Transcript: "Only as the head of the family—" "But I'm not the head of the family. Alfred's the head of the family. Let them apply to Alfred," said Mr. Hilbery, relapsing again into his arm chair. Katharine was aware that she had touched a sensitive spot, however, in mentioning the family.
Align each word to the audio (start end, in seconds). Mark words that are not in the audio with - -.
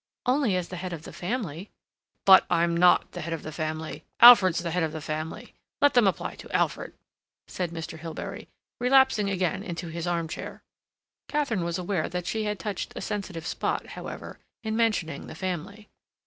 "Only 0.25 0.55
as 0.55 0.69
the 0.69 0.77
head 0.77 0.93
of 0.93 1.03
the 1.03 1.13
family—" 1.13 1.69
"But 2.25 2.47
I'm 2.49 2.75
not 2.75 3.11
the 3.11 3.21
head 3.21 3.33
of 3.33 3.43
the 3.43 3.51
family. 3.51 4.03
Alfred's 4.19 4.57
the 4.63 4.71
head 4.71 4.81
of 4.81 4.93
the 4.93 4.99
family. 4.99 5.53
Let 5.79 5.93
them 5.93 6.07
apply 6.07 6.37
to 6.37 6.51
Alfred," 6.51 6.93
said 7.47 7.69
Mr. 7.69 7.99
Hilbery, 7.99 8.47
relapsing 8.79 9.29
again 9.29 9.61
into 9.61 9.89
his 9.89 10.07
arm 10.07 10.27
chair. 10.27 10.63
Katharine 11.27 11.63
was 11.63 11.77
aware 11.77 12.09
that 12.09 12.25
she 12.25 12.45
had 12.45 12.57
touched 12.57 12.93
a 12.95 12.99
sensitive 13.01 13.45
spot, 13.45 13.89
however, 13.89 14.39
in 14.63 14.75
mentioning 14.75 15.27
the 15.27 15.35
family. 15.35 15.87